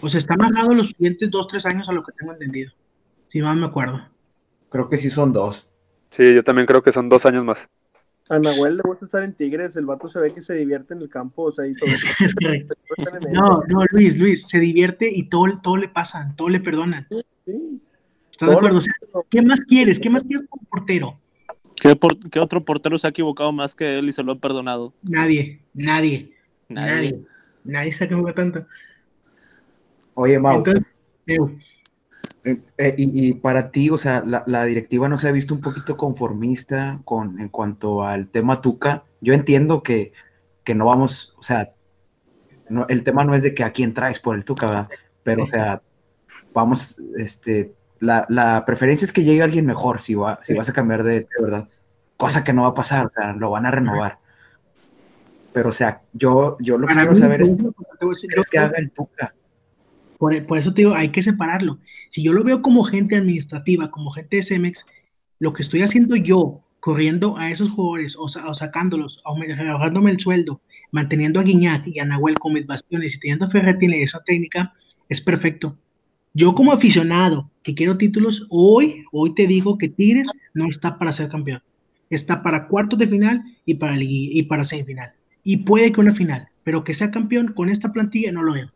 [0.00, 2.72] O sea, está amarrado los siguientes dos, tres años a lo que tengo entendido.
[3.34, 4.00] Si mal me acuerdo.
[4.68, 5.68] Creo que sí son dos.
[6.12, 7.68] Sí, yo también creo que son dos años más.
[8.28, 11.02] A Nahuel le gusta estar en Tigres, el vato se ve que se divierte en
[11.02, 11.88] el campo, o sea, y todo
[13.32, 17.08] No, no, Luis, Luis, se divierte y todo, todo le pasa, todo le perdonan.
[17.10, 17.80] Sí.
[18.30, 18.74] ¿Estás de Todo acuerdo?
[18.74, 18.92] lo- O sea,
[19.28, 19.98] ¿qué más quieres?
[19.98, 21.18] ¿Qué más quieres como portero?
[21.74, 24.38] ¿Qué, por- qué otro portero se ha equivocado más que él y se lo han
[24.38, 24.94] perdonado?
[25.02, 26.32] Nadie, nadie,
[26.68, 26.92] Nadie.
[27.10, 27.20] nadie.
[27.64, 28.64] Nadie se equivoca tanto.
[30.14, 30.84] Oye, Mau, Entonces,
[31.26, 31.38] eh,
[32.44, 35.54] eh, eh, y, y para ti, o sea, la, la directiva no se ha visto
[35.54, 39.04] un poquito conformista con en cuanto al tema Tuca.
[39.20, 40.12] Yo entiendo que,
[40.62, 41.72] que no vamos, o sea,
[42.68, 44.88] no, el tema no es de que a quién traes por el Tuca, ¿verdad?
[45.22, 45.82] Pero, o sea,
[46.52, 50.72] vamos, este, la, la preferencia es que llegue alguien mejor si, va, si vas a
[50.74, 51.68] cambiar de, verdad.
[52.16, 54.18] Cosa que no va a pasar, o sea, lo van a renovar.
[55.52, 59.34] Pero, o sea, yo, yo lo que quiero saber es qué que haga el Tuca.
[60.46, 61.78] Por, eso te digo, hay que separarlo.
[62.08, 64.86] Si yo lo veo como gente administrativa, como gente de Cemex,
[65.38, 70.10] lo que estoy haciendo yo, corriendo a esos jugadores o, sa- o sacándolos, aument- rebajándome
[70.10, 70.60] el sueldo,
[70.92, 74.22] manteniendo a Guiñac y a Nahuel con mis bastiones y teniendo a Ferretti en dirección
[74.24, 74.72] técnica,
[75.08, 75.76] es perfecto.
[76.32, 81.12] Yo como aficionado que quiero títulos, hoy, hoy te digo que Tigres no está para
[81.12, 81.62] ser campeón.
[82.10, 85.12] Está para cuartos de final y para, y para semifinal.
[85.42, 88.70] Y puede que una final, pero que sea campeón con esta plantilla no lo veo.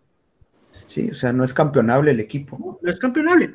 [0.89, 2.81] Sí, o sea, no es campeonable el equipo.
[2.83, 3.53] no es campeonable.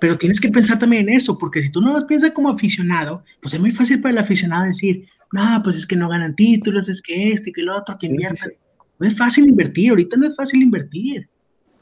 [0.00, 3.22] Pero tienes que pensar también en eso, porque si tú no lo piensas como aficionado,
[3.40, 6.88] pues es muy fácil para el aficionado decir, no, pues es que no ganan títulos,
[6.88, 8.50] es que esto y que lo otro, que Sí, sí, sí.
[8.98, 11.28] No es fácil invertir, ahorita no es fácil invertir.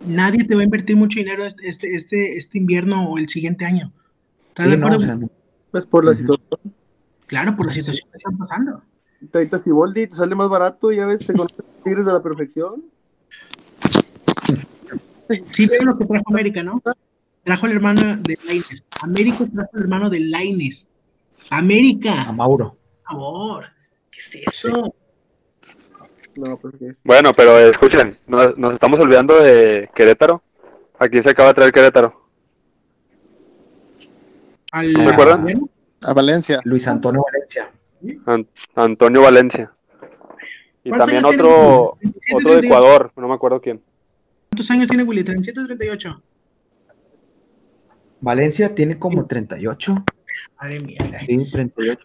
[0.06, 3.64] Nadie te va a invertir mucho dinero este, este, este, este invierno o el siguiente
[3.64, 3.90] año.
[4.48, 5.30] ¿Estás Sí, de no, o sea, no.
[5.70, 6.58] Pues por la situación.
[7.26, 8.82] claro, por la situación que están pasando.
[9.32, 12.84] Ahorita Siboldi te sale más barato, ya ves, te conoces a Tigres de la perfección.
[15.50, 16.80] Sí, veo lo que trajo América, ¿no?
[17.44, 18.84] Trajo el hermano de Laines.
[19.02, 20.86] América trajo el hermano de Laines.
[21.50, 22.76] América, a por Mauro.
[23.04, 23.64] favor.
[24.10, 24.94] ¿Qué es eso?
[26.36, 26.74] No, pues.
[27.04, 30.42] Bueno, pero eh, escuchen, nos, nos estamos olvidando de Querétaro.
[30.98, 32.14] ¿A quién se acaba de traer Querétaro?
[34.72, 35.68] Al- ¿No se acuerdan?
[36.00, 36.60] A Valencia.
[36.64, 37.70] Luis Antonio Valencia.
[38.26, 39.72] An- Antonio Valencia.
[40.84, 42.66] Y ¿Cuántos también otro, otro de 138.
[42.66, 43.80] Ecuador, no me acuerdo quién.
[44.52, 45.24] ¿Cuántos años tiene Willy?
[45.24, 46.22] 338.
[48.20, 50.04] Valencia tiene como 38.
[50.60, 50.98] Madre mía.
[51.26, 51.98] Sí, 38.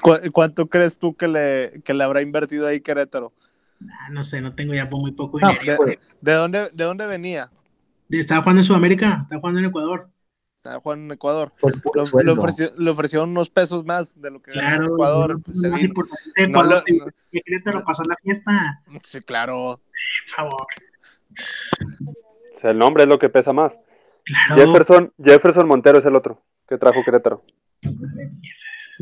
[0.00, 3.34] ¿Cu- ¿Cuánto crees tú que le, que le habrá invertido ahí Querétaro?
[3.82, 5.84] Ah, no sé, no tengo ya por muy poco No, dinero.
[5.84, 7.50] ¿De, de dónde, ¿De dónde venía?
[8.08, 10.08] Estaba jugando en Sudamérica, estaba jugando en Ecuador.
[10.64, 11.52] Estaba jugando en Ecuador.
[12.24, 15.32] Le, ofreció- le ofrecieron unos pesos más de lo que ganó en Ecuador.
[15.36, 15.94] no, pues, no, se más vino.
[16.48, 16.82] No lo-
[17.30, 19.78] que Querétaro pasar la fiesta, Sí, claro.
[19.82, 20.66] por favor.
[22.56, 23.78] O sea, el nombre es lo que pesa más.
[24.24, 24.54] Claro.
[24.56, 27.44] Jefferson, Jefferson Montero es el otro que trajo Querétaro.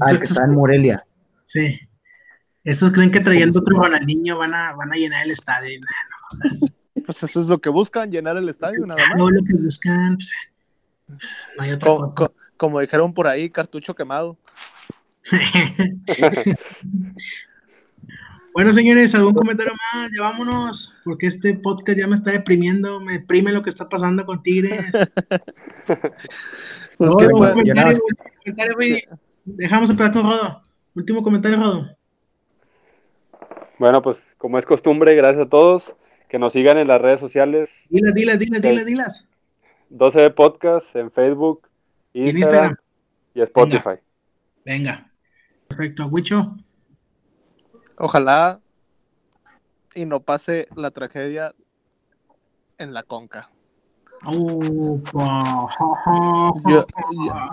[0.01, 1.07] Ah, el que está en Morelia.
[1.47, 1.79] Sí.
[2.65, 3.85] Estos creen que trayendo ¿Cómo se otro?
[3.85, 5.79] Ronaldinho van a, van a llenar el estadio.
[5.79, 6.69] Nah, no.
[7.07, 9.17] Pues eso es lo que buscan, llenar el estadio, nada más.
[9.17, 10.33] No lo que buscan, pues,
[11.57, 12.15] no hay otra Co- cosa.
[12.15, 14.37] co- como dijeron por ahí, cartucho quemado.
[18.55, 20.11] Bueno, señores, ¿algún comentario más?
[20.15, 24.25] Ya vámonos, porque este podcast ya me está deprimiendo, me deprime lo que está pasando
[24.27, 24.87] con Tigres.
[26.99, 27.99] Pues No, que, pues, comentario,
[28.45, 29.03] comentario, güey.
[29.47, 30.63] Dejamos empezar con Rodo.
[30.95, 31.97] Último comentario, Rodo.
[33.79, 35.97] Bueno, pues como es costumbre, gracias a todos.
[36.29, 37.87] Que nos sigan en las redes sociales.
[37.89, 39.29] Dilas, dilas, dilas, dilas, dilas.
[39.93, 41.69] 12 Podcast en Facebook,
[42.15, 42.77] En Instagram Instagram.
[43.35, 44.01] y Spotify.
[44.65, 45.11] Venga.
[45.69, 46.07] Perfecto.
[46.07, 46.57] Huicho.
[47.99, 48.59] Ojalá
[49.95, 51.55] y no pase la tragedia
[52.79, 53.51] en la conca.
[54.27, 55.01] Yo,
[56.69, 56.87] yo,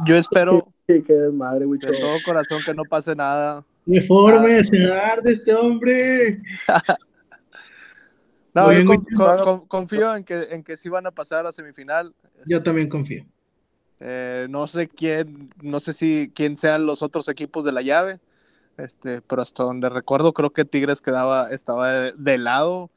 [0.06, 1.80] yo espero Sí, qué desmadre, güey.
[1.80, 3.64] de todo corazón que no pase nada.
[3.86, 6.42] ¡Qué forma de cenar de este hombre!
[8.68, 12.14] No, yo con- con- confío en que, en que sí van a pasar a semifinal.
[12.46, 13.26] Yo también confío.
[14.00, 18.20] Eh, no sé quién, no sé si quién sean los otros equipos de la llave,
[18.78, 22.90] este, pero hasta donde recuerdo creo que Tigres quedaba, estaba de, de lado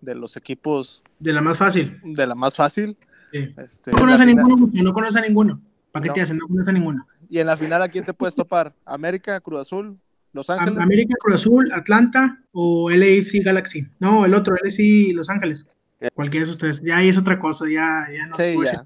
[0.00, 2.00] de los equipos De la más fácil.
[2.02, 2.96] de la más fácil.
[3.32, 3.54] Sí.
[3.56, 5.60] Este, No conoce a ninguno, no conoce a ninguno.
[5.92, 6.14] ¿Para qué No.
[6.14, 6.38] te hacen?
[6.38, 7.06] No conoce a ninguno.
[7.30, 8.72] y en la final, ¿a quién te puedes topar?
[8.84, 9.96] ¿América, Cruz Azul,
[10.32, 10.82] Los Ángeles?
[10.82, 13.86] América, Cruz Azul, Atlanta o LAFC Galaxy.
[13.98, 15.66] No, el otro, LAFC Los Ángeles.
[16.00, 16.10] Eh.
[16.14, 16.80] Cualquiera de esos tres.
[16.82, 18.34] Ya ahí es otra cosa, ya, ya no.
[18.34, 18.84] Sí, ya.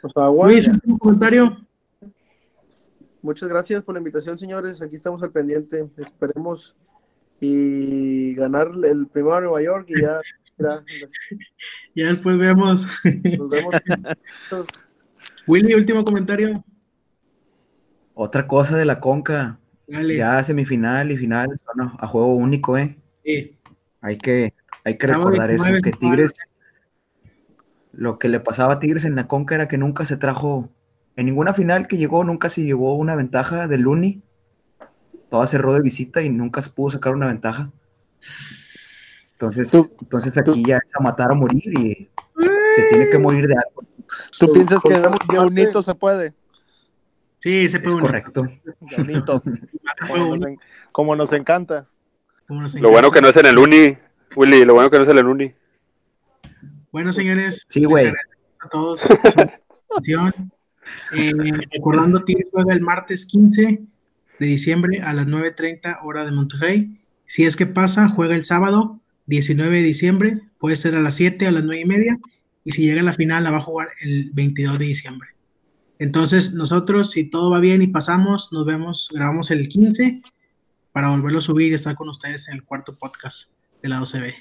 [0.00, 0.48] Pues agua.
[0.48, 1.56] Luis, último comentario.
[3.22, 4.82] Muchas gracias por la invitación, señores.
[4.82, 5.88] Aquí estamos al pendiente.
[5.96, 6.76] Esperemos
[7.40, 10.20] y ganar el primero a Nueva York y ya,
[10.58, 10.84] ya,
[11.94, 12.86] Ya después vemos.
[13.38, 13.74] nos vemos.
[15.46, 16.64] Willy, último comentario.
[18.14, 19.58] Otra cosa de la Conca,
[19.92, 20.16] Dale.
[20.16, 22.96] ya semifinal y final son a, juego único, ¿eh?
[23.22, 23.58] Sí.
[24.00, 26.38] Hay que, hay que recordar eso, 19, que Tigres,
[27.92, 30.70] lo que le pasaba a Tigres en la Conca era que nunca se trajo,
[31.14, 34.22] en ninguna final que llegó, nunca se llevó una ventaja del Luni.
[35.28, 37.70] Toda cerró de visita y nunca se pudo sacar una ventaja.
[39.34, 42.10] Entonces, Tú- entonces aquí ya es a matar o morir y
[42.74, 43.84] se tiene que morir de algo.
[44.38, 46.34] ¿Tú piensas que de un hito se puede?
[47.42, 48.00] Sí, se Es puede unir.
[48.06, 48.42] correcto.
[50.08, 50.56] Como, nos, en-
[50.92, 51.88] como nos encanta.
[52.46, 53.96] como nos Lo bueno que no es en el Uni,
[54.36, 55.52] Willy, lo bueno que no es en el Uni.
[56.92, 57.64] Bueno, señores.
[57.68, 58.08] Sí, güey.
[58.60, 60.32] A todos su atención.
[61.16, 61.32] Eh,
[61.72, 63.82] recordando, Tigres juega el martes 15
[64.40, 67.00] de diciembre a las 9.30 hora de Monterrey.
[67.26, 70.40] Si es que pasa, juega el sábado 19 de diciembre.
[70.58, 72.18] Puede ser a las 7 o a las 9 y media.
[72.64, 75.28] Y si llega a la final, la va a jugar el 22 de diciembre.
[76.02, 80.20] Entonces, nosotros, si todo va bien y pasamos, nos vemos, grabamos el 15
[80.90, 84.34] para volverlo a subir y estar con ustedes en el cuarto podcast de la 12B.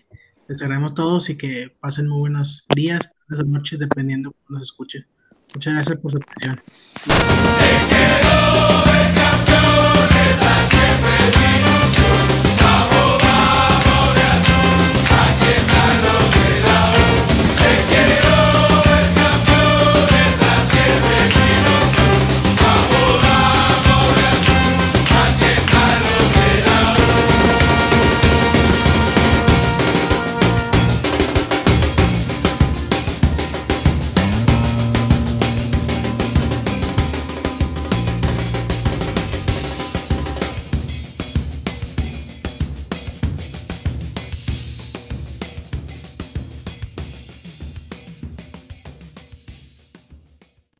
[0.47, 4.63] Les agradecemos a todos y que pasen muy buenos días, buenas noches, dependiendo de nos
[4.63, 5.05] escuchen.
[5.53, 6.59] Muchas gracias por su atención.